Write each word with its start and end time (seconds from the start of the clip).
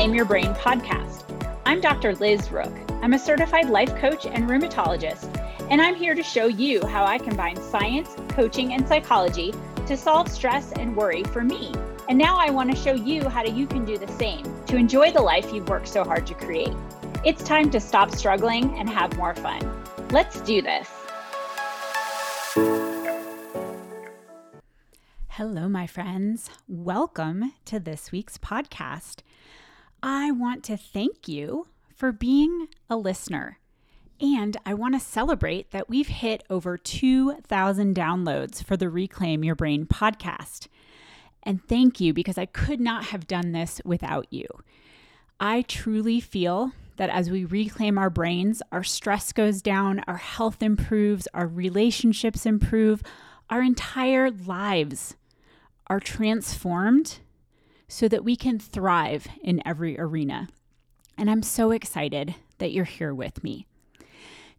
Reclaim 0.00 0.14
Your 0.14 0.24
Brain 0.24 0.54
podcast. 0.54 1.24
I'm 1.66 1.78
Dr. 1.82 2.14
Liz 2.14 2.50
Rook. 2.50 2.72
I'm 3.02 3.12
a 3.12 3.18
certified 3.18 3.68
life 3.68 3.94
coach 3.96 4.24
and 4.24 4.48
rheumatologist, 4.48 5.28
and 5.70 5.82
I'm 5.82 5.94
here 5.94 6.14
to 6.14 6.22
show 6.22 6.46
you 6.46 6.86
how 6.86 7.04
I 7.04 7.18
combine 7.18 7.56
science, 7.56 8.08
coaching, 8.30 8.72
and 8.72 8.88
psychology 8.88 9.52
to 9.86 9.98
solve 9.98 10.30
stress 10.30 10.72
and 10.72 10.96
worry 10.96 11.22
for 11.24 11.44
me. 11.44 11.74
And 12.08 12.16
now 12.16 12.38
I 12.38 12.48
want 12.48 12.70
to 12.70 12.76
show 12.78 12.94
you 12.94 13.28
how 13.28 13.44
you 13.44 13.66
can 13.66 13.84
do 13.84 13.98
the 13.98 14.08
same 14.12 14.42
to 14.68 14.78
enjoy 14.78 15.12
the 15.12 15.20
life 15.20 15.52
you've 15.52 15.68
worked 15.68 15.88
so 15.88 16.02
hard 16.02 16.26
to 16.28 16.34
create. 16.34 16.72
It's 17.22 17.44
time 17.44 17.70
to 17.70 17.78
stop 17.78 18.10
struggling 18.10 18.74
and 18.78 18.88
have 18.88 19.14
more 19.18 19.34
fun. 19.34 19.60
Let's 20.12 20.40
do 20.40 20.62
this. 20.62 20.88
Hello, 25.28 25.68
my 25.68 25.86
friends. 25.86 26.48
Welcome 26.66 27.52
to 27.66 27.78
this 27.78 28.10
week's 28.10 28.38
podcast. 28.38 29.20
I 30.02 30.30
want 30.30 30.64
to 30.64 30.76
thank 30.76 31.28
you 31.28 31.66
for 31.94 32.12
being 32.12 32.68
a 32.88 32.96
listener. 32.96 33.58
And 34.20 34.56
I 34.64 34.74
want 34.74 34.94
to 34.94 35.00
celebrate 35.00 35.70
that 35.70 35.88
we've 35.88 36.08
hit 36.08 36.42
over 36.48 36.78
2,000 36.78 37.94
downloads 37.94 38.64
for 38.64 38.76
the 38.76 38.88
Reclaim 38.88 39.44
Your 39.44 39.54
Brain 39.54 39.86
podcast. 39.86 40.68
And 41.42 41.66
thank 41.66 42.00
you 42.00 42.12
because 42.12 42.38
I 42.38 42.46
could 42.46 42.80
not 42.80 43.06
have 43.06 43.26
done 43.26 43.52
this 43.52 43.80
without 43.84 44.26
you. 44.30 44.46
I 45.38 45.62
truly 45.62 46.20
feel 46.20 46.72
that 46.96 47.10
as 47.10 47.30
we 47.30 47.44
reclaim 47.46 47.96
our 47.96 48.10
brains, 48.10 48.62
our 48.72 48.84
stress 48.84 49.32
goes 49.32 49.62
down, 49.62 50.02
our 50.06 50.18
health 50.18 50.62
improves, 50.62 51.28
our 51.32 51.46
relationships 51.46 52.44
improve, 52.44 53.02
our 53.48 53.62
entire 53.62 54.30
lives 54.30 55.16
are 55.86 56.00
transformed 56.00 57.20
so 57.90 58.06
that 58.08 58.24
we 58.24 58.36
can 58.36 58.58
thrive 58.58 59.26
in 59.42 59.60
every 59.66 59.98
arena. 59.98 60.48
And 61.18 61.28
I'm 61.28 61.42
so 61.42 61.72
excited 61.72 62.36
that 62.58 62.70
you're 62.70 62.84
here 62.84 63.12
with 63.12 63.42
me. 63.42 63.66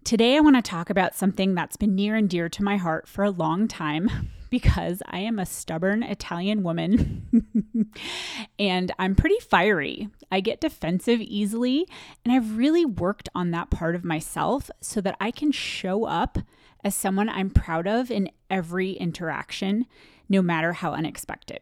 Today, 0.04 0.36
I 0.36 0.42
want 0.42 0.58
to 0.58 0.62
talk 0.62 0.90
about 0.90 1.16
something 1.16 1.56
that's 1.56 1.78
been 1.78 1.96
near 1.96 2.16
and 2.16 2.30
dear 2.30 2.50
to 2.50 2.64
my 2.64 2.76
heart 2.76 3.08
for 3.08 3.24
a 3.24 3.32
long 3.32 3.68
time 3.68 4.32
because 4.50 5.02
I 5.06 5.20
am 5.20 5.40
a 5.40 5.46
stubborn 5.46 6.04
Italian 6.04 6.62
woman 6.62 7.46
and 8.60 8.92
I'm 9.00 9.16
pretty 9.16 9.40
fiery. 9.40 10.10
I 10.30 10.42
get 10.42 10.60
defensive 10.60 11.22
easily, 11.22 11.88
and 12.26 12.34
I've 12.34 12.58
really 12.58 12.84
worked 12.84 13.30
on 13.34 13.52
that 13.52 13.70
part 13.70 13.96
of 13.96 14.04
myself 14.04 14.70
so 14.82 15.00
that 15.02 15.16
I 15.22 15.32
can 15.32 15.54
show 15.54 16.04
up 16.04 16.38
as 16.84 16.96
someone 16.96 17.30
I'm 17.30 17.50
proud 17.50 17.88
of 17.88 18.12
in 18.12 18.30
every 18.50 18.92
interaction, 18.92 19.86
no 20.28 20.42
matter 20.42 20.74
how 20.74 20.92
unexpected. 20.92 21.60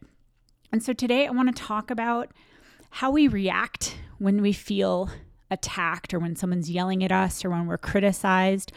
And 0.72 0.84
so 0.84 0.94
today, 0.94 1.26
I 1.28 1.32
want 1.32 1.56
to 1.56 1.64
talk 1.64 1.90
about 1.90 2.32
how 2.92 3.12
we 3.12 3.28
react 3.28 3.98
when 4.18 4.42
we 4.42 4.54
feel 4.54 5.10
attacked 5.52 6.14
or 6.14 6.20
when 6.20 6.36
someone's 6.36 6.70
yelling 6.70 7.04
at 7.04 7.12
us 7.12 7.44
or 7.44 7.50
when 7.50 7.66
we're 7.66 7.78
criticized 7.78 8.72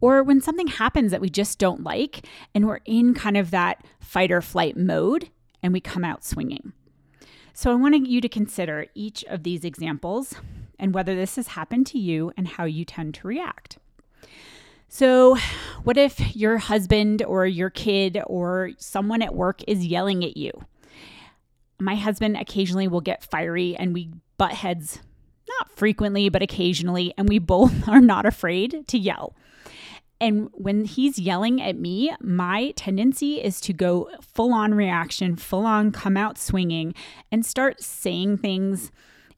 or 0.00 0.22
when 0.22 0.40
something 0.40 0.68
happens 0.68 1.10
that 1.10 1.20
we 1.20 1.28
just 1.28 1.58
don't 1.58 1.82
like 1.82 2.26
and 2.54 2.66
we're 2.66 2.80
in 2.84 3.14
kind 3.14 3.36
of 3.36 3.50
that 3.50 3.84
fight 4.00 4.30
or 4.30 4.40
flight 4.40 4.76
mode 4.76 5.30
and 5.62 5.72
we 5.72 5.80
come 5.80 6.04
out 6.04 6.24
swinging. 6.24 6.72
So 7.52 7.70
I 7.70 7.74
want 7.74 8.06
you 8.06 8.20
to 8.20 8.28
consider 8.28 8.86
each 8.94 9.24
of 9.24 9.42
these 9.42 9.64
examples 9.64 10.34
and 10.78 10.94
whether 10.94 11.14
this 11.14 11.36
has 11.36 11.48
happened 11.48 11.86
to 11.88 11.98
you 11.98 12.32
and 12.36 12.48
how 12.48 12.64
you 12.64 12.84
tend 12.84 13.14
to 13.14 13.28
react. 13.28 13.78
So, 14.88 15.36
what 15.82 15.96
if 15.96 16.36
your 16.36 16.58
husband 16.58 17.22
or 17.22 17.46
your 17.46 17.70
kid 17.70 18.20
or 18.26 18.70
someone 18.78 19.22
at 19.22 19.34
work 19.34 19.60
is 19.66 19.86
yelling 19.86 20.24
at 20.24 20.36
you? 20.36 20.52
My 21.80 21.96
husband 21.96 22.36
occasionally 22.36 22.88
will 22.88 23.00
get 23.00 23.24
fiery 23.24 23.76
and 23.76 23.92
we 23.92 24.10
butt 24.38 24.52
heads 24.52 25.00
not 25.48 25.70
frequently, 25.76 26.28
but 26.28 26.42
occasionally, 26.42 27.12
and 27.16 27.28
we 27.28 27.38
both 27.38 27.88
are 27.88 28.00
not 28.00 28.26
afraid 28.26 28.86
to 28.88 28.98
yell. 28.98 29.34
And 30.20 30.48
when 30.52 30.84
he's 30.84 31.18
yelling 31.18 31.60
at 31.60 31.76
me, 31.76 32.14
my 32.20 32.70
tendency 32.76 33.42
is 33.42 33.60
to 33.62 33.72
go 33.72 34.08
full 34.22 34.54
on 34.54 34.72
reaction, 34.72 35.36
full 35.36 35.66
on 35.66 35.90
come 35.90 36.16
out 36.16 36.38
swinging, 36.38 36.94
and 37.30 37.44
start 37.44 37.82
saying 37.82 38.38
things 38.38 38.90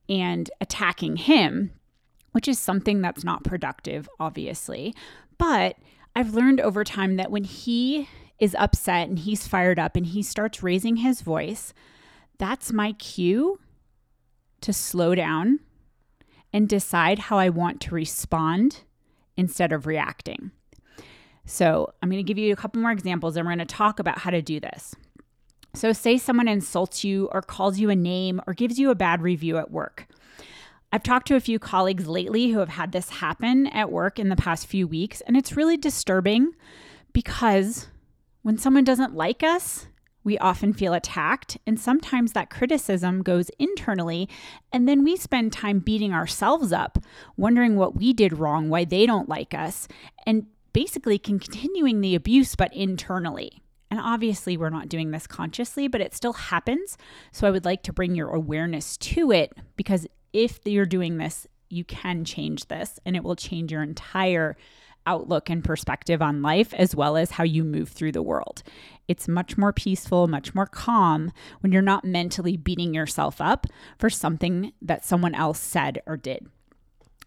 and 0.09 0.51
attacking 0.61 1.17
him, 1.17 1.73
which 2.33 2.47
is 2.47 2.59
something 2.59 3.01
that's 3.01 3.25
not 3.25 3.43
productive, 3.43 4.09
obviously. 4.21 4.95
But 5.39 5.77
I've 6.15 6.35
learned 6.35 6.61
over 6.61 6.85
time 6.85 7.17
that 7.17 7.31
when 7.31 7.45
he 7.45 8.09
is 8.39 8.55
upset 8.59 9.09
and 9.09 9.19
he's 9.19 9.47
fired 9.47 9.79
up 9.79 9.97
and 9.97 10.07
he 10.07 10.23
starts 10.23 10.63
raising 10.63 10.97
his 10.97 11.23
voice, 11.23 11.73
that's 12.39 12.73
my 12.73 12.93
cue 12.93 13.61
to 14.61 14.73
slow 14.73 15.15
down 15.15 15.61
and 16.53 16.69
decide 16.69 17.19
how 17.19 17.39
I 17.39 17.49
want 17.49 17.81
to 17.83 17.95
respond 17.95 18.85
instead 19.37 19.73
of 19.73 19.87
reacting. 19.87 20.51
So, 21.45 21.93
I'm 22.03 22.11
going 22.11 22.25
to 22.25 22.27
give 22.27 22.39
you 22.39 22.53
a 22.53 22.57
couple 22.57 22.83
more 22.83 22.91
examples 22.91 23.37
and 23.37 23.47
we're 23.47 23.55
going 23.55 23.67
to 23.67 23.75
talk 23.75 23.99
about 23.99 24.19
how 24.19 24.31
to 24.31 24.43
do 24.43 24.59
this. 24.59 24.95
So, 25.75 25.93
say 25.93 26.19
someone 26.19 26.49
insults 26.49 27.05
you 27.05 27.29
or 27.33 27.43
calls 27.43 27.79
you 27.79 27.91
a 27.91 27.97
name 27.97 28.41
or 28.47 28.55
gives 28.55 28.79
you 28.79 28.91
a 28.91 28.97
bad 28.97 29.23
review 29.23 29.59
at 29.59 29.71
work. 29.71 30.09
I've 30.93 31.03
talked 31.03 31.29
to 31.29 31.37
a 31.37 31.41
few 31.41 31.59
colleagues 31.59 32.07
lately 32.07 32.49
who 32.49 32.61
have 32.61 32.71
had 32.71 32.93
this 32.93 33.11
happen 33.11 33.67
at 33.67 33.93
work 33.93 34.19
in 34.19 34.29
the 34.29 34.37
past 34.37 34.67
few 34.67 34.89
weeks, 34.89 35.21
and 35.21 35.37
it's 35.37 35.57
really 35.57 35.77
disturbing 35.77 36.53
because 37.13 37.89
when 38.43 38.57
someone 38.57 38.85
doesn't 38.85 39.15
like 39.15 39.43
us, 39.43 39.89
we 40.27 40.37
often 40.39 40.73
feel 40.73 40.93
attacked, 40.93 41.57
and 41.69 41.79
sometimes 41.79 42.33
that 42.33 42.51
criticism 42.51 43.23
goes 43.23 43.49
internally, 43.61 44.29
and 44.73 44.89
then 44.89 45.05
we 45.05 45.17
spend 45.17 45.53
time 45.53 45.79
beating 45.79 46.13
ourselves 46.13 46.73
up, 46.73 46.99
wondering 47.37 47.77
what 47.77 47.95
we 47.95 48.13
did 48.13 48.37
wrong, 48.37 48.69
why 48.69 48.85
they 48.85 49.07
don't 49.07 49.29
like 49.29 49.55
us, 49.55 49.87
and 50.27 50.47
basically 50.73 51.17
continuing 51.17 52.01
the 52.01 52.17
abuse, 52.17 52.57
but 52.57 52.75
internally. 52.75 53.63
And 53.89 54.01
obviously, 54.01 54.57
we're 54.57 54.69
not 54.69 54.89
doing 54.89 55.13
this 55.13 55.29
consciously, 55.29 55.87
but 55.87 56.01
it 56.01 56.13
still 56.13 56.33
happens. 56.33 56.99
So 57.31 57.47
I 57.47 57.53
would 57.53 57.65
like 57.65 57.85
to 57.85 57.93
bring 57.93 58.17
your 58.17 58.31
awareness 58.31 58.97
to 58.97 59.31
it 59.31 59.53
because 59.77 60.09
if 60.33 60.59
you're 60.65 60.87
doing 60.87 61.19
this, 61.19 61.47
you 61.69 61.85
can 61.85 62.25
change 62.25 62.67
this 62.67 62.99
and 63.07 63.15
it 63.15 63.23
will 63.23 63.37
change 63.37 63.71
your 63.71 63.85
entire 63.85 64.57
outlook 65.06 65.49
and 65.49 65.65
perspective 65.65 66.21
on 66.21 66.43
life 66.43 66.75
as 66.75 66.94
well 66.94 67.17
as 67.17 67.33
how 67.33 67.44
you 67.44 67.65
move 67.65 67.89
through 67.89 68.12
the 68.12 68.22
world. 68.22 68.62
It's 69.09 69.28
much 69.28 69.56
more 69.56 69.72
peaceful, 69.72 70.27
much 70.27 70.55
more 70.55 70.67
calm 70.67 71.33
when 71.61 71.72
you're 71.72 71.83
not 71.83 72.05
mentally 72.05 72.56
beating 72.56 72.93
yourself 72.93 73.41
up 73.41 73.66
for 73.99 74.11
something 74.11 74.72
that 74.83 75.05
someone 75.05 75.34
else 75.34 75.61
said 75.61 76.03
or 76.06 76.16
did. 76.16 76.47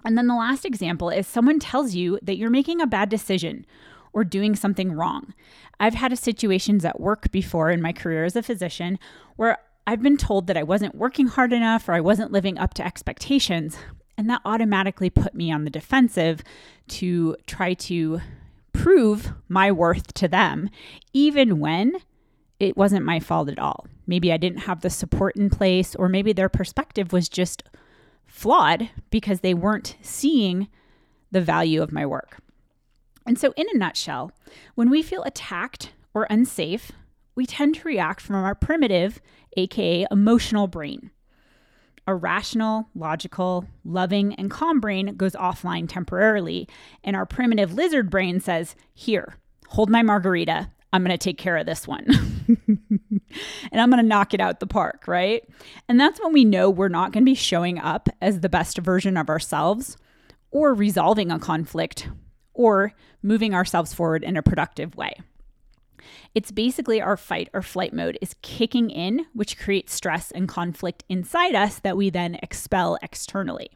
And 0.05 0.17
then 0.17 0.27
the 0.27 0.35
last 0.35 0.65
example 0.65 1.09
is 1.09 1.27
someone 1.27 1.59
tells 1.59 1.95
you 1.95 2.19
that 2.21 2.37
you're 2.37 2.49
making 2.49 2.81
a 2.81 2.87
bad 2.87 3.09
decision 3.09 3.65
or 4.13 4.23
doing 4.23 4.55
something 4.55 4.91
wrong. 4.91 5.33
I've 5.79 5.93
had 5.93 6.17
situations 6.17 6.83
at 6.85 6.99
work 6.99 7.31
before 7.31 7.69
in 7.69 7.81
my 7.81 7.93
career 7.93 8.25
as 8.25 8.35
a 8.35 8.43
physician 8.43 8.97
where 9.35 9.57
I've 9.85 10.01
been 10.01 10.17
told 10.17 10.47
that 10.47 10.57
I 10.57 10.63
wasn't 10.63 10.95
working 10.95 11.27
hard 11.27 11.53
enough 11.53 11.87
or 11.89 11.93
I 11.93 12.01
wasn't 12.01 12.31
living 12.31 12.57
up 12.57 12.73
to 12.75 12.85
expectations, 12.85 13.77
and 14.19 14.29
that 14.29 14.41
automatically 14.43 15.09
put 15.09 15.33
me 15.33 15.49
on 15.49 15.63
the 15.63 15.69
defensive 15.69 16.43
to 16.89 17.37
try 17.47 17.73
to 17.73 18.19
prove 18.73 19.31
my 19.47 19.71
worth 19.71 20.13
to 20.15 20.27
them, 20.27 20.69
even 21.13 21.57
when 21.57 21.93
it 22.59 22.75
wasn't 22.75 23.05
my 23.05 23.21
fault 23.21 23.47
at 23.47 23.57
all. 23.57 23.87
Maybe 24.07 24.33
I 24.33 24.35
didn't 24.35 24.63
have 24.63 24.81
the 24.81 24.89
support 24.89 25.37
in 25.37 25.49
place, 25.49 25.95
or 25.95 26.09
maybe 26.09 26.33
their 26.33 26.49
perspective 26.49 27.13
was 27.13 27.29
just 27.29 27.63
flawed 28.27 28.89
because 29.09 29.39
they 29.39 29.53
weren't 29.53 29.95
seeing 30.01 30.67
the 31.31 31.39
value 31.39 31.81
of 31.81 31.93
my 31.93 32.05
work. 32.05 32.39
And 33.25 33.39
so, 33.39 33.53
in 33.55 33.67
a 33.73 33.77
nutshell, 33.77 34.33
when 34.75 34.89
we 34.89 35.01
feel 35.01 35.23
attacked 35.23 35.93
or 36.13 36.27
unsafe, 36.29 36.91
we 37.35 37.45
tend 37.45 37.75
to 37.75 37.87
react 37.87 38.19
from 38.19 38.35
our 38.35 38.53
primitive, 38.53 39.21
aka 39.55 40.05
emotional 40.11 40.67
brain. 40.67 41.11
A 42.09 42.15
rational, 42.15 42.89
logical, 42.95 43.67
loving, 43.85 44.33
and 44.33 44.49
calm 44.49 44.79
brain 44.79 45.15
goes 45.15 45.33
offline 45.33 45.87
temporarily, 45.87 46.67
and 47.03 47.15
our 47.15 47.27
primitive 47.27 47.75
lizard 47.75 48.09
brain 48.09 48.39
says, 48.39 48.75
Here, 48.95 49.35
hold 49.67 49.91
my 49.91 50.01
margarita. 50.01 50.71
I'm 50.91 51.03
going 51.03 51.15
to 51.15 51.23
take 51.23 51.37
care 51.37 51.55
of 51.55 51.67
this 51.67 51.87
one. 51.87 52.07
and 52.67 53.79
I'm 53.79 53.91
going 53.91 54.01
to 54.01 54.09
knock 54.09 54.33
it 54.33 54.41
out 54.41 54.59
the 54.59 54.65
park, 54.65 55.07
right? 55.07 55.47
And 55.87 55.99
that's 55.99 56.19
when 56.19 56.33
we 56.33 56.45
know 56.45 56.67
we're 56.71 56.89
not 56.89 57.11
going 57.11 57.23
to 57.23 57.29
be 57.29 57.35
showing 57.35 57.77
up 57.77 58.09
as 58.23 58.39
the 58.39 58.49
best 58.49 58.79
version 58.79 59.15
of 59.15 59.29
ourselves 59.29 59.95
or 60.49 60.73
resolving 60.73 61.29
a 61.29 61.37
conflict 61.37 62.09
or 62.55 62.93
moving 63.21 63.53
ourselves 63.53 63.93
forward 63.93 64.23
in 64.23 64.35
a 64.35 64.41
productive 64.41 64.95
way. 64.95 65.13
It's 66.35 66.51
basically 66.51 67.01
our 67.01 67.17
fight 67.17 67.49
or 67.53 67.61
flight 67.61 67.93
mode 67.93 68.17
is 68.21 68.35
kicking 68.41 68.89
in, 68.89 69.25
which 69.33 69.57
creates 69.57 69.93
stress 69.93 70.31
and 70.31 70.47
conflict 70.47 71.03
inside 71.09 71.55
us 71.55 71.79
that 71.79 71.97
we 71.97 72.09
then 72.09 72.37
expel 72.41 72.97
externally. 73.01 73.71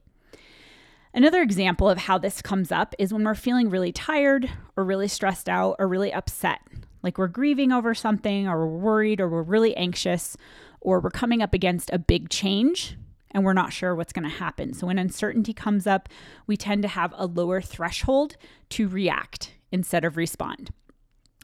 Another 1.14 1.42
example 1.42 1.90
of 1.90 2.00
how 2.00 2.18
this 2.18 2.42
comes 2.42 2.72
up 2.72 2.96
is 2.98 3.14
when 3.14 3.24
we're 3.24 3.36
feeling 3.36 3.70
really 3.70 3.92
tired 3.92 4.50
or 4.75 4.84
really 4.84 5.08
stressed 5.08 5.48
out 5.48 5.75
or 5.78 5.88
really 5.88 6.12
upset, 6.12 6.60
like 7.04 7.18
we're 7.18 7.28
grieving 7.28 7.72
over 7.72 7.94
something 7.94 8.48
or 8.48 8.66
we're 8.66 8.78
worried 8.78 9.22
or 9.22 9.30
we're 9.30 9.44
really 9.44 9.76
anxious 9.78 10.36
or 10.81 11.00
we're 11.00 11.12
coming 11.12 11.42
up 11.42 11.54
against 11.54 11.92
a 11.94 12.00
big 12.00 12.30
change 12.30 12.98
and 13.30 13.44
we're 13.44 13.54
not 13.54 13.74
sure 13.74 13.96
what's 13.96 14.14
going 14.14 14.30
to 14.30 14.38
happen. 14.38 14.74
So 14.74 14.88
when 14.88 14.98
uncertainty 15.00 15.54
comes 15.54 15.86
up, 15.88 16.10
we 16.48 16.56
tend 16.56 16.81
to 16.84 16.88
have 16.88 17.14
a 17.18 17.26
lower 17.26 17.62
threshold 17.62 18.36
to 18.69 18.88
react 18.88 19.54
instead 19.72 20.06
of 20.06 20.18
respond. 20.18 20.72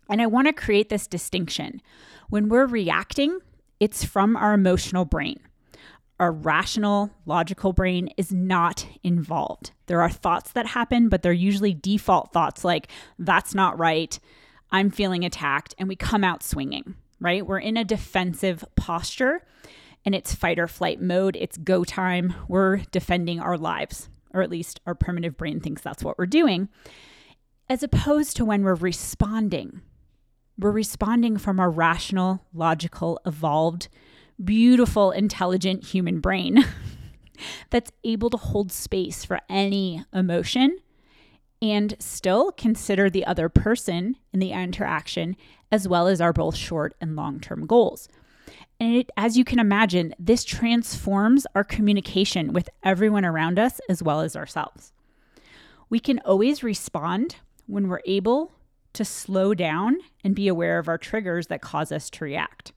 And 0.09 0.21
I 0.21 0.25
want 0.25 0.47
to 0.47 0.53
create 0.53 0.89
this 0.89 1.07
distinction. 1.07 1.81
When 2.29 2.49
we're 2.49 2.65
reacting, 2.65 3.39
it's 3.79 4.03
from 4.03 4.35
our 4.35 4.53
emotional 4.53 5.05
brain. 5.05 5.39
Our 6.19 6.31
rational, 6.31 7.11
logical 7.25 7.71
brain 7.71 8.09
is 8.17 8.33
not 8.33 8.85
involved. 9.03 9.71
There 9.85 10.01
are 10.01 10.09
thoughts 10.09 10.51
that 10.51 10.67
happen, 10.67 11.07
but 11.07 11.21
they're 11.21 11.31
usually 11.31 11.73
default 11.73 12.33
thoughts 12.33 12.65
like, 12.65 12.91
that's 13.17 13.55
not 13.55 13.79
right, 13.79 14.19
I'm 14.71 14.89
feeling 14.89 15.23
attacked, 15.23 15.73
and 15.77 15.87
we 15.87 15.95
come 15.95 16.23
out 16.23 16.43
swinging, 16.43 16.95
right? 17.19 17.45
We're 17.45 17.59
in 17.59 17.77
a 17.77 17.85
defensive 17.85 18.65
posture 18.75 19.43
and 20.05 20.15
it's 20.15 20.35
fight 20.35 20.59
or 20.59 20.67
flight 20.67 21.01
mode. 21.01 21.35
It's 21.35 21.57
go 21.57 21.83
time. 21.83 22.33
We're 22.47 22.77
defending 22.91 23.39
our 23.39 23.57
lives, 23.57 24.09
or 24.33 24.41
at 24.41 24.49
least 24.49 24.79
our 24.85 24.95
primitive 24.95 25.37
brain 25.37 25.59
thinks 25.59 25.81
that's 25.81 26.03
what 26.03 26.17
we're 26.17 26.25
doing, 26.25 26.69
as 27.69 27.83
opposed 27.83 28.35
to 28.37 28.45
when 28.45 28.63
we're 28.63 28.75
responding. 28.75 29.81
We're 30.59 30.71
responding 30.71 31.37
from 31.37 31.57
our 31.57 31.69
rational, 31.69 32.43
logical, 32.53 33.17
evolved, 33.25 33.87
beautiful, 34.43 35.11
intelligent 35.11 35.85
human 35.85 36.19
brain 36.19 36.65
that's 37.69 37.93
able 38.03 38.29
to 38.29 38.35
hold 38.35 38.69
space 38.73 39.23
for 39.23 39.39
any 39.47 40.03
emotion 40.13 40.77
and 41.61 41.95
still 41.99 42.51
consider 42.51 43.09
the 43.09 43.25
other 43.25 43.47
person 43.47 44.17
in 44.33 44.41
the 44.41 44.51
interaction 44.51 45.37
as 45.71 45.87
well 45.87 46.07
as 46.07 46.19
our 46.19 46.33
both 46.33 46.57
short 46.57 46.93
and 46.99 47.15
long 47.15 47.39
term 47.39 47.65
goals. 47.65 48.09
And 48.81 48.95
it, 48.95 49.09
as 49.15 49.37
you 49.37 49.45
can 49.45 49.59
imagine, 49.59 50.13
this 50.19 50.43
transforms 50.43 51.47
our 51.55 51.63
communication 51.63 52.51
with 52.51 52.69
everyone 52.83 53.23
around 53.23 53.59
us 53.59 53.79
as 53.87 54.03
well 54.03 54.19
as 54.19 54.35
ourselves. 54.35 54.91
We 55.89 56.01
can 56.01 56.19
always 56.19 56.63
respond 56.63 57.37
when 57.65 57.87
we're 57.87 58.01
able 58.05 58.51
to 58.93 59.05
slow 59.05 59.53
down 59.53 59.97
and 60.23 60.35
be 60.35 60.47
aware 60.47 60.79
of 60.79 60.87
our 60.87 60.97
triggers 60.97 61.47
that 61.47 61.61
cause 61.61 61.91
us 61.91 62.09
to 62.11 62.23
react. 62.23 62.71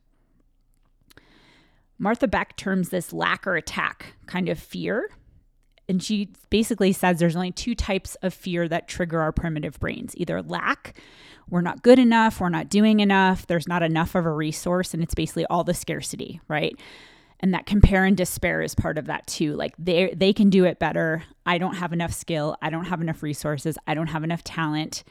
Martha 1.98 2.26
Beck 2.26 2.56
terms 2.56 2.88
this 2.88 3.12
lack 3.12 3.46
or 3.46 3.54
attack 3.54 4.14
kind 4.26 4.48
of 4.48 4.58
fear. 4.58 5.08
And 5.88 6.02
she 6.02 6.30
basically 6.50 6.92
says 6.92 7.18
there's 7.18 7.36
only 7.36 7.52
two 7.52 7.74
types 7.74 8.14
of 8.22 8.32
fear 8.32 8.68
that 8.68 8.88
trigger 8.88 9.20
our 9.20 9.32
primitive 9.32 9.78
brains 9.78 10.14
either 10.16 10.42
lack, 10.42 10.96
we're 11.48 11.60
not 11.60 11.82
good 11.82 11.98
enough, 11.98 12.40
we're 12.40 12.48
not 12.48 12.68
doing 12.68 13.00
enough, 13.00 13.46
there's 13.46 13.68
not 13.68 13.82
enough 13.82 14.14
of 14.14 14.24
a 14.24 14.32
resource, 14.32 14.94
and 14.94 15.02
it's 15.02 15.14
basically 15.14 15.44
all 15.46 15.64
the 15.64 15.74
scarcity, 15.74 16.40
right? 16.48 16.74
And 17.40 17.52
that 17.52 17.66
compare 17.66 18.04
and 18.04 18.16
despair 18.16 18.62
is 18.62 18.74
part 18.74 18.96
of 18.96 19.06
that 19.06 19.26
too. 19.26 19.54
Like 19.54 19.74
they 19.78 20.14
they 20.16 20.32
can 20.32 20.48
do 20.48 20.64
it 20.64 20.78
better. 20.78 21.24
I 21.44 21.58
don't 21.58 21.74
have 21.74 21.92
enough 21.92 22.12
skill. 22.12 22.56
I 22.62 22.70
don't 22.70 22.84
have 22.84 23.00
enough 23.00 23.22
resources. 23.22 23.76
I 23.86 23.94
don't 23.94 24.06
have 24.06 24.22
enough 24.22 24.44
talent, 24.44 25.02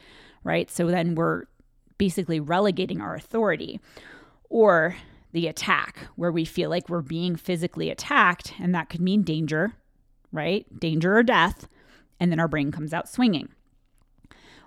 right? 0.44 0.70
So 0.70 0.86
then 0.88 1.14
we're 1.14 1.44
basically 1.98 2.40
relegating 2.40 3.00
our 3.00 3.14
authority. 3.14 3.80
Or 4.48 4.96
the 5.32 5.46
attack, 5.46 5.96
where 6.16 6.30
we 6.30 6.44
feel 6.44 6.68
like 6.70 6.88
we're 6.88 7.00
being 7.00 7.36
physically 7.36 7.90
attacked, 7.90 8.52
and 8.60 8.74
that 8.74 8.90
could 8.90 9.00
mean 9.00 9.22
danger, 9.22 9.72
right? 10.30 10.66
Danger 10.78 11.16
or 11.16 11.22
death. 11.22 11.68
And 12.20 12.30
then 12.30 12.38
our 12.38 12.48
brain 12.48 12.70
comes 12.70 12.92
out 12.92 13.08
swinging. 13.08 13.48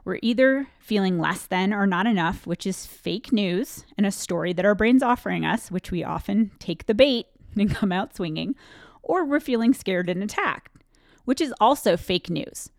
We're 0.03 0.19
either 0.21 0.67
feeling 0.79 1.19
less 1.19 1.45
than 1.45 1.73
or 1.73 1.87
not 1.87 2.05
enough, 2.05 2.45
which 2.45 2.67
is 2.67 2.85
fake 2.85 3.31
news 3.31 3.85
and 3.97 4.05
a 4.05 4.11
story 4.11 4.53
that 4.53 4.65
our 4.65 4.75
brain's 4.75 5.01
offering 5.01 5.45
us, 5.45 5.71
which 5.71 5.91
we 5.91 6.03
often 6.03 6.51
take 6.59 6.85
the 6.85 6.93
bait 6.93 7.27
and 7.55 7.73
come 7.73 7.91
out 7.91 8.15
swinging, 8.15 8.55
or 9.01 9.23
we're 9.25 9.39
feeling 9.39 9.73
scared 9.73 10.09
and 10.09 10.23
attacked, 10.23 10.71
which 11.25 11.41
is 11.41 11.53
also 11.59 11.95
fake 11.95 12.29
news. 12.29 12.69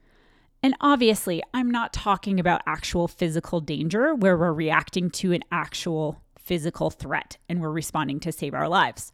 And 0.62 0.74
obviously, 0.80 1.42
I'm 1.54 1.70
not 1.70 1.92
talking 1.92 2.40
about 2.40 2.62
actual 2.66 3.08
physical 3.08 3.60
danger 3.60 4.14
where 4.14 4.36
we're 4.36 4.52
reacting 4.52 5.10
to 5.10 5.32
an 5.32 5.42
actual 5.52 6.22
physical 6.38 6.90
threat 6.90 7.36
and 7.48 7.60
we're 7.60 7.70
responding 7.70 8.20
to 8.20 8.32
save 8.32 8.54
our 8.54 8.68
lives. 8.68 9.12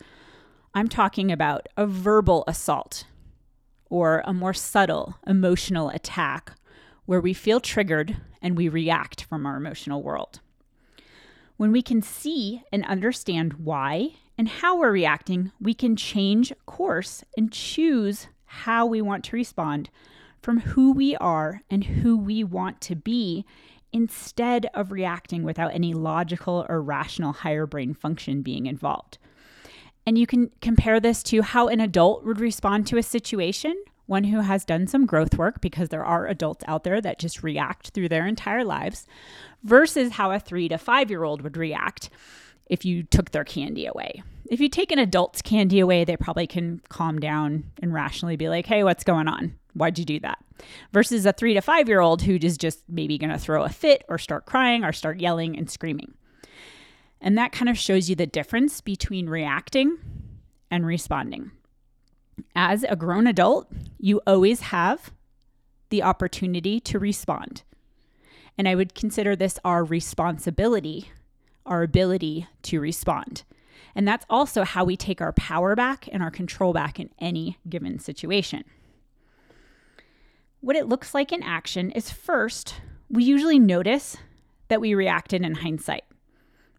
I'm 0.75 0.89
talking 0.89 1.31
about 1.31 1.69
a 1.77 1.87
verbal 1.87 2.45
assault 2.47 3.05
or 3.91 4.23
a 4.25 4.33
more 4.33 4.55
subtle 4.55 5.17
emotional 5.27 5.91
attack 5.91 6.53
where 7.05 7.21
we 7.21 7.35
feel 7.35 7.61
triggered 7.61 8.17
and 8.41 8.57
we 8.57 8.69
react 8.69 9.25
from 9.25 9.45
our 9.45 9.57
emotional 9.57 10.03
world. 10.03 10.41
When 11.57 11.73
we 11.73 11.83
can 11.83 12.03
see 12.03 12.63
and 12.73 12.85
understand 12.87 13.55
why 13.55 14.15
and 14.39 14.49
how 14.49 14.79
we're 14.79 14.93
reacting, 14.93 15.53
we 15.61 15.75
can 15.75 15.95
change 15.97 16.53
course 16.67 17.23
and 17.37 17.53
choose 17.53 18.29
how 18.45 18.87
we 18.87 19.03
want 19.03 19.25
to 19.25 19.37
respond 19.37 19.91
from 20.43 20.61
who 20.61 20.93
we 20.93 21.17
are 21.17 21.63
and 21.71 21.85
who 21.85 22.19
we 22.19 22.45
want 22.45 22.81
to 22.83 22.97
be 22.97 23.47
instead 23.93 24.67
of 24.75 24.91
reacting 24.91 25.43
without 25.43 25.75
any 25.75 25.95
logical 25.95 26.67
or 26.69 26.83
rational 26.83 27.33
higher 27.33 27.67
brain 27.67 27.95
function 27.95 28.43
being 28.43 28.67
involved. 28.67 29.19
And 30.07 30.19
you 30.19 30.27
can 30.27 30.51
compare 30.61 30.99
this 30.99 31.23
to 31.25 31.43
how 31.43 31.69
an 31.69 31.81
adult 31.81 32.25
would 32.25 32.41
respond 32.41 32.87
to 32.89 32.99
a 32.99 33.03
situation 33.03 33.77
one 34.07 34.25
who 34.25 34.41
has 34.41 34.65
done 34.65 34.87
some 34.87 35.07
growth 35.07 35.39
work 35.39 35.61
because 35.61 35.89
there 35.89 36.05
are 36.05 36.27
adults 36.27 36.65
out 36.67 36.85
there 36.85 37.01
that 37.01 37.19
just 37.19 37.43
react 37.43 37.91
through 37.91 38.09
their 38.09 38.27
entire 38.27 38.65
lives 38.65 39.07
versus 39.63 40.13
how 40.13 40.31
a 40.33 40.41
three 40.41 40.69
to 40.69 40.77
five 40.77 41.09
year 41.09 41.25
old 41.25 41.41
would 41.43 41.57
react 41.57 42.11
if 42.67 42.85
you 42.85 43.03
took 43.05 43.31
their 43.31 43.45
candy 43.45 43.87
away. 43.87 44.23
If 44.51 44.61
you 44.61 44.69
take 44.69 44.93
an 44.93 44.99
adult's 44.99 45.41
candy 45.41 45.81
away, 45.81 46.05
they 46.05 46.17
probably 46.17 46.47
can 46.47 46.83
calm 46.89 47.21
down 47.21 47.65
and 47.81 47.95
rationally 47.95 48.37
be 48.37 48.49
like, 48.49 48.67
hey, 48.67 48.85
what's 48.85 49.05
going 49.05 49.29
on? 49.29 49.55
Why'd 49.75 49.99
you 49.99 50.05
do 50.05 50.21
that? 50.21 50.39
Versus 50.93 51.27
a 51.27 51.33
three 51.33 51.55
to 51.55 51.61
five 51.61 51.89
year 51.89 52.01
old 52.01 52.23
who 52.23 52.39
is 52.41 52.57
just 52.59 52.83
maybe 52.89 53.19
going 53.19 53.31
to 53.31 53.39
throw 53.39 53.65
a 53.65 53.69
fit 53.69 54.05
or 54.09 54.19
start 54.19 54.47
crying 54.47 54.85
or 54.85 54.93
start 54.93 55.21
yelling 55.21 55.57
and 55.57 55.71
screaming. 55.71 56.15
And 57.21 57.39
that 57.39 57.53
kind 57.53 57.69
of 57.69 57.79
shows 57.79 58.11
you 58.11 58.17
the 58.17 58.27
difference 58.27 58.81
between 58.81 59.29
reacting 59.29 59.99
and 60.71 60.85
responding 60.87 61.53
as 62.55 62.85
a 62.89 62.97
grown 62.97 63.27
adult, 63.27 63.71
you 63.99 64.21
always 64.27 64.61
have 64.61 65.13
the 65.91 66.03
opportunity 66.03 66.81
to 66.81 66.99
respond. 66.99 67.63
And 68.59 68.69
I 68.69 68.75
would 68.75 68.95
consider 68.95 69.35
this 69.35 69.59
our 69.65 69.85
responsibility, 69.85 71.11
our 71.67 71.83
ability 71.83 72.47
to 72.63 72.81
respond. 72.81 73.45
And 73.95 74.07
that's 74.09 74.27
also 74.31 74.65
how 74.65 74.85
we 74.85 74.97
take 74.97 75.21
our 75.21 75.33
power 75.33 75.75
back 75.75 76.09
and 76.11 76.23
our 76.23 76.31
control 76.31 76.73
back 76.73 76.99
in 76.99 77.11
any 77.19 77.59
given 77.69 77.99
situation. 77.99 78.65
What 80.63 80.77
it 80.77 80.89
looks 80.89 81.13
like 81.13 81.33
in 81.33 81.43
action 81.43 81.91
is 81.91 82.11
first, 82.11 82.77
we 83.11 83.25
usually 83.25 83.59
notice 83.59 84.17
that 84.69 84.81
we 84.81 84.95
reacted 84.95 85.43
in 85.43 85.57
hindsight, 85.57 86.05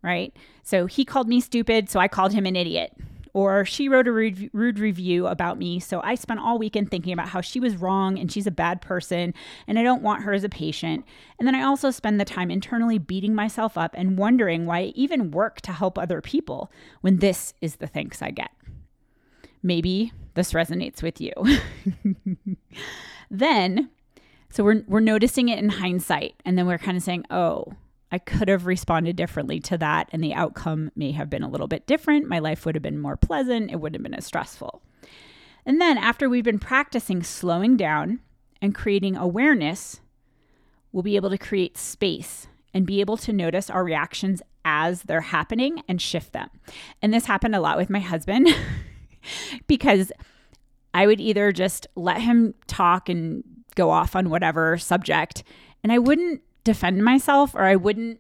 right? 0.02 0.36
So 0.64 0.88
he 0.88 1.06
called 1.06 1.28
me 1.28 1.40
stupid, 1.40 1.90
so 1.90 2.00
I 2.00 2.08
called 2.08 2.34
him 2.34 2.46
an 2.46 2.56
idiot 2.56 2.94
or 3.34 3.66
she 3.66 3.90
wrote 3.90 4.08
a 4.08 4.12
rude, 4.12 4.50
rude 4.54 4.80
review 4.80 5.28
about 5.28 5.58
me. 5.58 5.80
So 5.80 6.00
I 6.04 6.16
spent 6.16 6.40
all 6.40 6.60
weekend 6.60 6.92
thinking 6.92 7.14
about 7.14 7.30
how 7.30 7.42
she 7.42 7.60
was 7.60 7.78
wrong 7.78 8.18
and 8.18 8.32
she's 8.32 8.48
a 8.48 8.52
bad 8.52 8.80
person 8.80 9.34
and 9.68 9.78
I 9.78 9.84
don't 9.84 10.04
want 10.04 10.24
her 10.24 10.34
as 10.34 10.44
a 10.44 10.50
patient. 10.50 11.04
And 11.40 11.48
then 11.48 11.56
I 11.56 11.64
also 11.64 11.92
spend 11.92 12.20
the 12.20 12.26
time 12.26 12.52
internally 12.52 13.00
beating 13.00 13.34
myself 13.34 13.78
up 13.78 13.96
and 13.98 14.18
wondering 14.18 14.66
why 14.66 14.80
I 14.80 14.94
even 14.96 15.32
work 15.32 15.62
to 15.62 15.74
help 15.74 15.98
other 15.98 16.22
people 16.22 16.72
when 17.02 17.18
this 17.18 17.54
is 17.60 17.78
the 17.78 17.88
thanks 17.88 18.22
I 18.22 18.30
get. 18.30 18.52
Maybe 19.64 20.14
this 20.36 20.54
resonates 20.54 21.02
with 21.02 21.20
you. 21.20 21.34
then, 23.34 23.90
so 24.50 24.64
we're, 24.64 24.84
we're 24.88 25.00
noticing 25.00 25.50
it 25.50 25.58
in 25.58 25.70
hindsight, 25.70 26.36
and 26.46 26.56
then 26.56 26.68
we're 26.68 26.78
kind 26.78 26.96
of 26.96 27.04
saying, 27.04 27.26
oh, 27.32 27.74
I 28.12 28.20
could 28.20 28.48
have 28.48 28.68
responded 28.68 29.16
differently 29.16 29.60
to 29.62 29.78
that, 29.80 30.08
and 30.14 30.24
the 30.24 30.36
outcome 30.36 30.92
may 30.96 31.12
have 31.12 31.32
been 31.32 31.42
a 31.42 31.50
little 31.50 31.68
bit 31.68 31.88
different. 31.88 32.30
My 32.30 32.38
life 32.38 32.64
would 32.64 32.76
have 32.76 32.84
been 32.84 33.00
more 33.00 33.18
pleasant, 33.18 33.72
it 33.72 33.78
wouldn't 33.78 33.96
have 33.96 34.04
been 34.04 34.14
as 34.14 34.28
stressful. 34.28 34.84
And 35.66 35.82
then, 35.82 35.98
after 35.98 36.30
we've 36.30 36.44
been 36.44 36.60
practicing 36.60 37.24
slowing 37.24 37.76
down 37.76 38.20
and 38.62 38.76
creating 38.76 39.18
awareness, 39.18 40.00
we'll 40.92 41.02
be 41.02 41.16
able 41.16 41.32
to 41.32 41.38
create 41.40 41.76
space 41.76 42.46
and 42.72 42.86
be 42.86 43.02
able 43.02 43.18
to 43.18 43.34
notice 43.34 43.72
our 43.72 43.84
reactions 43.84 44.44
as 44.64 45.04
they're 45.04 45.22
happening 45.22 45.82
and 45.88 46.00
shift 46.00 46.34
them. 46.34 46.50
And 47.02 47.12
this 47.12 47.26
happened 47.26 47.56
a 47.56 47.60
lot 47.60 47.78
with 47.78 47.90
my 47.90 48.00
husband 48.00 48.48
because 49.68 50.12
I 50.94 51.08
would 51.08 51.20
either 51.20 51.52
just 51.52 51.88
let 51.96 52.22
him 52.22 52.54
talk 52.68 53.10
and 53.10 53.44
go 53.76 53.90
off 53.90 54.16
on 54.16 54.30
whatever 54.30 54.78
subject, 54.78 55.44
and 55.84 55.92
I 55.92 55.98
wouldn't 55.98 56.42
defend 56.64 57.04
myself 57.04 57.56
or 57.56 57.64
I 57.64 57.76
wouldn't 57.76 58.20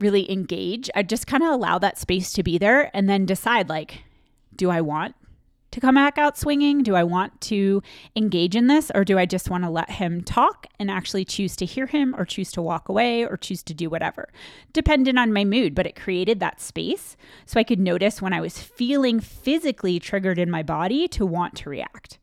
really 0.00 0.30
engage. 0.30 0.90
I'd 0.94 1.08
just 1.08 1.26
kind 1.26 1.42
of 1.42 1.52
allow 1.52 1.78
that 1.78 1.98
space 1.98 2.32
to 2.32 2.42
be 2.42 2.58
there 2.58 2.90
and 2.94 3.08
then 3.08 3.26
decide 3.26 3.68
like, 3.68 4.04
do 4.54 4.70
I 4.70 4.80
want 4.80 5.14
to 5.70 5.80
come 5.80 5.94
back 5.94 6.18
out 6.18 6.38
swinging? 6.38 6.82
Do 6.82 6.94
I 6.94 7.04
want 7.04 7.40
to 7.42 7.82
engage 8.14 8.56
in 8.56 8.66
this 8.66 8.90
or 8.94 9.04
do 9.04 9.18
I 9.18 9.26
just 9.26 9.50
want 9.50 9.64
to 9.64 9.70
let 9.70 9.90
him 9.90 10.22
talk 10.22 10.66
and 10.78 10.90
actually 10.90 11.24
choose 11.24 11.56
to 11.56 11.64
hear 11.64 11.86
him 11.86 12.14
or 12.16 12.24
choose 12.24 12.50
to 12.52 12.62
walk 12.62 12.88
away 12.88 13.24
or 13.24 13.36
choose 13.36 13.62
to 13.64 13.74
do 13.74 13.90
whatever? 13.90 14.28
Dependent 14.72 15.18
on 15.18 15.32
my 15.32 15.44
mood, 15.44 15.74
but 15.74 15.86
it 15.86 15.96
created 15.96 16.40
that 16.40 16.60
space 16.60 17.16
so 17.44 17.60
I 17.60 17.64
could 17.64 17.80
notice 17.80 18.22
when 18.22 18.32
I 18.32 18.40
was 18.40 18.58
feeling 18.58 19.20
physically 19.20 19.98
triggered 19.98 20.38
in 20.38 20.50
my 20.50 20.62
body 20.62 21.08
to 21.08 21.26
want 21.26 21.54
to 21.56 21.70
react. 21.70 22.18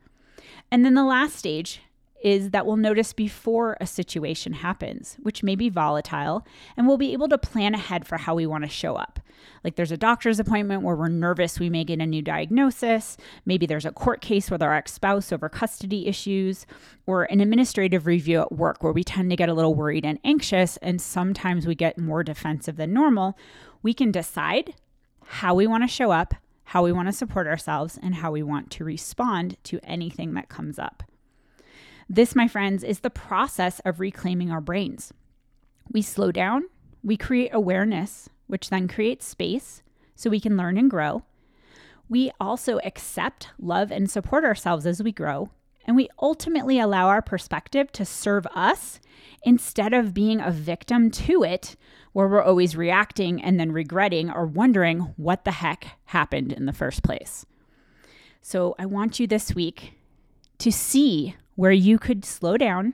And 0.71 0.83
then 0.83 0.95
the 0.95 1.03
last 1.03 1.35
stage 1.35 1.81
is 2.23 2.51
that 2.51 2.65
we'll 2.65 2.77
notice 2.77 3.11
before 3.11 3.75
a 3.81 3.85
situation 3.85 4.53
happens, 4.53 5.17
which 5.21 5.43
may 5.43 5.55
be 5.55 5.69
volatile, 5.69 6.47
and 6.77 6.87
we'll 6.87 6.97
be 6.97 7.11
able 7.11 7.27
to 7.27 7.37
plan 7.37 7.75
ahead 7.75 8.07
for 8.07 8.17
how 8.17 8.33
we 8.33 8.45
want 8.45 8.63
to 8.63 8.69
show 8.69 8.95
up. 8.95 9.19
Like 9.63 9.75
there's 9.75 9.91
a 9.91 9.97
doctor's 9.97 10.39
appointment 10.39 10.83
where 10.83 10.95
we're 10.95 11.09
nervous 11.09 11.59
we 11.59 11.69
may 11.69 11.83
get 11.83 11.99
a 11.99 12.05
new 12.05 12.21
diagnosis, 12.21 13.17
maybe 13.45 13.65
there's 13.65 13.85
a 13.85 13.91
court 13.91 14.21
case 14.21 14.49
with 14.49 14.63
our 14.63 14.73
ex 14.73 14.93
spouse 14.93 15.33
over 15.33 15.49
custody 15.49 16.07
issues, 16.07 16.65
or 17.05 17.25
an 17.25 17.41
administrative 17.41 18.07
review 18.07 18.39
at 18.39 18.53
work 18.53 18.81
where 18.81 18.93
we 18.93 19.03
tend 19.03 19.29
to 19.29 19.35
get 19.35 19.49
a 19.49 19.53
little 19.53 19.75
worried 19.75 20.05
and 20.05 20.19
anxious, 20.23 20.77
and 20.77 21.01
sometimes 21.01 21.67
we 21.67 21.75
get 21.75 21.97
more 21.97 22.23
defensive 22.23 22.77
than 22.77 22.93
normal. 22.93 23.37
We 23.81 23.93
can 23.93 24.11
decide 24.11 24.75
how 25.25 25.55
we 25.55 25.67
want 25.67 25.83
to 25.83 25.87
show 25.87 26.11
up, 26.11 26.33
how 26.63 26.83
we 26.83 26.93
want 26.93 27.09
to 27.09 27.13
support 27.13 27.47
ourselves, 27.47 27.99
and 28.01 28.15
how 28.15 28.31
we 28.31 28.43
want 28.43 28.71
to 28.71 28.85
respond 28.85 29.57
to 29.65 29.79
anything 29.83 30.33
that 30.35 30.47
comes 30.47 30.79
up. 30.79 31.03
This, 32.09 32.35
my 32.35 32.47
friends, 32.47 32.83
is 32.83 32.99
the 32.99 33.09
process 33.09 33.79
of 33.85 33.99
reclaiming 33.99 34.51
our 34.51 34.61
brains. 34.61 35.13
We 35.91 36.01
slow 36.01 36.31
down, 36.31 36.63
we 37.03 37.17
create 37.17 37.53
awareness, 37.53 38.29
which 38.47 38.69
then 38.69 38.87
creates 38.87 39.25
space 39.25 39.83
so 40.15 40.29
we 40.29 40.39
can 40.39 40.57
learn 40.57 40.77
and 40.77 40.89
grow. 40.89 41.23
We 42.09 42.31
also 42.39 42.79
accept, 42.83 43.49
love, 43.59 43.91
and 43.91 44.09
support 44.09 44.43
ourselves 44.43 44.85
as 44.85 45.01
we 45.01 45.11
grow. 45.11 45.49
And 45.85 45.95
we 45.95 46.09
ultimately 46.21 46.79
allow 46.79 47.07
our 47.07 47.21
perspective 47.21 47.91
to 47.93 48.05
serve 48.05 48.45
us 48.55 48.99
instead 49.43 49.93
of 49.93 50.13
being 50.13 50.39
a 50.39 50.51
victim 50.51 51.11
to 51.11 51.43
it, 51.43 51.75
where 52.13 52.27
we're 52.27 52.43
always 52.43 52.75
reacting 52.75 53.41
and 53.41 53.59
then 53.59 53.71
regretting 53.71 54.29
or 54.29 54.45
wondering 54.45 55.13
what 55.17 55.43
the 55.43 55.51
heck 55.51 55.97
happened 56.05 56.53
in 56.53 56.65
the 56.65 56.73
first 56.73 57.03
place. 57.03 57.45
So 58.41 58.75
I 58.77 58.85
want 58.85 59.19
you 59.19 59.27
this 59.27 59.55
week 59.55 59.93
to 60.59 60.71
see 60.71 61.35
where 61.55 61.71
you 61.71 61.97
could 61.99 62.25
slow 62.25 62.57
down, 62.57 62.93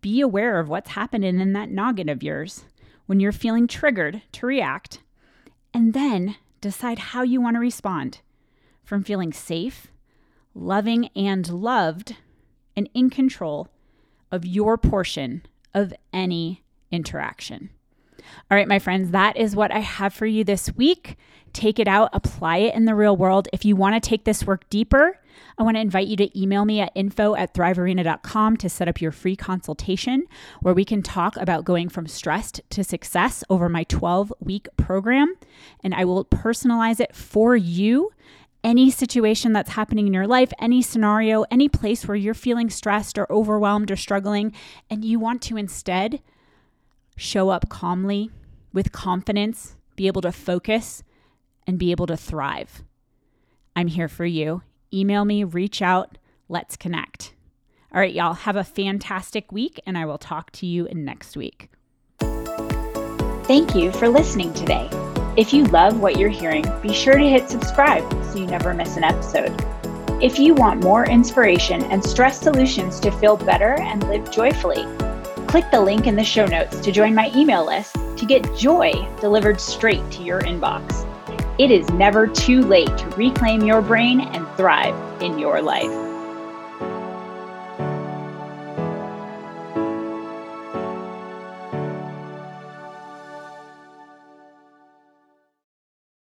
be 0.00 0.20
aware 0.20 0.58
of 0.58 0.68
what's 0.68 0.90
happening 0.90 1.40
in 1.40 1.52
that 1.52 1.70
noggin 1.70 2.08
of 2.08 2.22
yours 2.22 2.64
when 3.06 3.20
you're 3.20 3.32
feeling 3.32 3.66
triggered 3.66 4.22
to 4.32 4.46
react, 4.46 5.00
and 5.74 5.94
then 5.94 6.36
decide 6.60 6.98
how 6.98 7.22
you 7.22 7.40
want 7.40 7.56
to 7.56 7.60
respond 7.60 8.20
from 8.84 9.02
feeling 9.02 9.32
safe, 9.32 9.88
loving, 10.54 11.08
and 11.16 11.48
loved, 11.48 12.16
and 12.76 12.88
in 12.94 13.10
control 13.10 13.68
of 14.30 14.46
your 14.46 14.78
portion 14.78 15.42
of 15.74 15.92
any 16.12 16.62
interaction. 16.90 17.70
All 18.50 18.56
right, 18.56 18.68
my 18.68 18.78
friends, 18.78 19.10
that 19.10 19.36
is 19.36 19.56
what 19.56 19.72
I 19.72 19.80
have 19.80 20.14
for 20.14 20.26
you 20.26 20.44
this 20.44 20.74
week. 20.76 21.16
Take 21.52 21.78
it 21.78 21.88
out, 21.88 22.10
apply 22.12 22.58
it 22.58 22.74
in 22.74 22.84
the 22.84 22.94
real 22.94 23.16
world. 23.16 23.48
If 23.52 23.64
you 23.64 23.76
want 23.76 24.00
to 24.00 24.08
take 24.08 24.24
this 24.24 24.44
work 24.44 24.68
deeper, 24.70 25.18
I 25.58 25.62
want 25.62 25.76
to 25.76 25.80
invite 25.80 26.06
you 26.06 26.16
to 26.16 26.40
email 26.40 26.64
me 26.64 26.80
at 26.80 26.92
info 26.94 27.34
at 27.34 27.54
thrivearena.com 27.54 28.56
to 28.58 28.68
set 28.68 28.88
up 28.88 29.00
your 29.00 29.12
free 29.12 29.36
consultation 29.36 30.24
where 30.60 30.74
we 30.74 30.84
can 30.84 31.02
talk 31.02 31.36
about 31.36 31.64
going 31.64 31.88
from 31.88 32.06
stressed 32.06 32.60
to 32.70 32.84
success 32.84 33.44
over 33.50 33.68
my 33.68 33.84
12 33.84 34.32
week 34.40 34.68
program. 34.76 35.34
And 35.82 35.94
I 35.94 36.04
will 36.04 36.24
personalize 36.24 37.00
it 37.00 37.14
for 37.14 37.56
you 37.56 38.10
any 38.62 38.90
situation 38.90 39.52
that's 39.52 39.70
happening 39.70 40.06
in 40.06 40.12
your 40.12 40.26
life, 40.26 40.52
any 40.58 40.82
scenario, 40.82 41.44
any 41.50 41.68
place 41.68 42.06
where 42.06 42.16
you're 42.16 42.34
feeling 42.34 42.70
stressed 42.70 43.18
or 43.18 43.30
overwhelmed 43.32 43.90
or 43.90 43.96
struggling, 43.96 44.52
and 44.90 45.04
you 45.04 45.18
want 45.18 45.42
to 45.42 45.56
instead 45.56 46.20
show 47.16 47.50
up 47.50 47.68
calmly 47.68 48.30
with 48.72 48.92
confidence, 48.92 49.76
be 49.96 50.06
able 50.06 50.22
to 50.22 50.32
focus, 50.32 51.02
and 51.66 51.78
be 51.78 51.90
able 51.90 52.06
to 52.06 52.16
thrive. 52.16 52.82
I'm 53.76 53.88
here 53.88 54.08
for 54.08 54.24
you 54.24 54.62
email 54.92 55.24
me, 55.24 55.44
reach 55.44 55.82
out, 55.82 56.18
let's 56.48 56.76
connect. 56.76 57.34
All 57.92 58.00
right, 58.00 58.14
y'all, 58.14 58.34
have 58.34 58.56
a 58.56 58.64
fantastic 58.64 59.50
week, 59.50 59.80
and 59.84 59.98
I 59.98 60.06
will 60.06 60.18
talk 60.18 60.52
to 60.52 60.66
you 60.66 60.88
next 60.92 61.36
week. 61.36 61.70
Thank 63.44 63.74
you 63.74 63.90
for 63.90 64.08
listening 64.08 64.54
today. 64.54 64.88
If 65.36 65.52
you 65.52 65.64
love 65.64 66.00
what 66.00 66.16
you're 66.16 66.28
hearing, 66.28 66.64
be 66.82 66.92
sure 66.92 67.18
to 67.18 67.28
hit 67.28 67.48
subscribe 67.48 68.08
so 68.24 68.38
you 68.38 68.46
never 68.46 68.72
miss 68.74 68.96
an 68.96 69.04
episode. 69.04 69.54
If 70.22 70.38
you 70.38 70.54
want 70.54 70.84
more 70.84 71.06
inspiration 71.06 71.82
and 71.84 72.04
stress 72.04 72.40
solutions 72.40 73.00
to 73.00 73.10
feel 73.10 73.36
better 73.36 73.74
and 73.80 74.06
live 74.08 74.30
joyfully, 74.30 74.84
click 75.48 75.64
the 75.72 75.80
link 75.80 76.06
in 76.06 76.14
the 76.14 76.22
show 76.22 76.46
notes 76.46 76.78
to 76.80 76.92
join 76.92 77.14
my 77.14 77.32
email 77.34 77.66
list 77.66 77.96
to 78.18 78.26
get 78.26 78.54
joy 78.54 78.92
delivered 79.20 79.60
straight 79.60 80.08
to 80.12 80.22
your 80.22 80.42
inbox. 80.42 81.09
It 81.60 81.70
is 81.70 81.86
never 81.90 82.26
too 82.26 82.62
late 82.62 82.96
to 82.96 83.06
reclaim 83.18 83.62
your 83.64 83.82
brain 83.82 84.22
and 84.22 84.48
thrive 84.56 84.94
in 85.22 85.38
your 85.38 85.60
life. 85.60 86.09